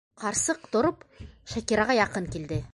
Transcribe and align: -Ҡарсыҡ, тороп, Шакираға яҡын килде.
-Ҡарсыҡ, 0.21 0.63
тороп, 0.75 1.05
Шакираға 1.53 1.99
яҡын 2.01 2.35
килде. 2.37 2.63